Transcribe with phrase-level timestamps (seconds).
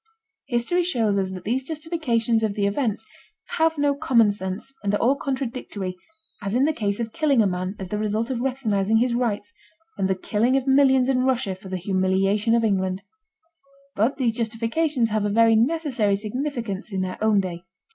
[0.47, 3.05] History shows us that these justifications of the events
[3.59, 5.95] have no common sense and are all contradictory,
[6.41, 9.53] as in the case of killing a man as the result of recognizing his rights,
[9.99, 13.03] and the killing of millions in Russia for the humiliation of England.
[13.95, 17.61] But these justifications have a very necessary significance in their own day.